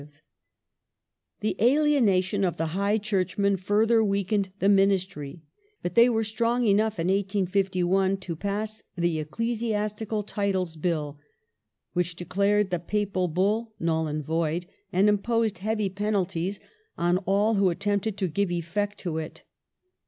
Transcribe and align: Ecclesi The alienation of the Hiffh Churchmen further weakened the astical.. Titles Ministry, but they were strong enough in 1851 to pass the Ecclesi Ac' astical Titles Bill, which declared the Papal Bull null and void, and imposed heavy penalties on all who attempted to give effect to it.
Ecclesi 0.01 0.11
The 1.41 1.55
alienation 1.61 2.43
of 2.43 2.57
the 2.57 2.69
Hiffh 2.69 3.03
Churchmen 3.03 3.55
further 3.55 4.03
weakened 4.03 4.45
the 4.57 4.65
astical.. 4.65 4.75
Titles 4.75 4.77
Ministry, 4.77 5.41
but 5.83 5.93
they 5.93 6.09
were 6.09 6.23
strong 6.23 6.65
enough 6.65 6.97
in 6.99 7.05
1851 7.09 8.17
to 8.17 8.35
pass 8.35 8.81
the 8.97 9.23
Ecclesi 9.23 9.75
Ac' 9.75 10.05
astical 10.05 10.25
Titles 10.25 10.75
Bill, 10.75 11.19
which 11.93 12.15
declared 12.15 12.71
the 12.71 12.79
Papal 12.79 13.27
Bull 13.27 13.75
null 13.79 14.07
and 14.07 14.25
void, 14.25 14.65
and 14.91 15.07
imposed 15.07 15.59
heavy 15.59 15.89
penalties 15.91 16.59
on 16.97 17.19
all 17.27 17.53
who 17.53 17.69
attempted 17.69 18.17
to 18.17 18.27
give 18.27 18.49
effect 18.49 18.97
to 19.01 19.19
it. 19.19 19.43